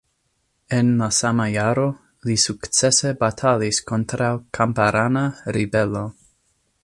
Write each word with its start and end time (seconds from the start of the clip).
En 0.77 0.87
la 1.01 1.09
sama 1.17 1.45
jaro 1.55 1.83
li 2.29 2.37
sukcese 2.45 3.13
batalis 3.23 3.81
kontraŭ 3.93 4.33
kamparana 4.59 5.25
ribelo. 5.59 6.05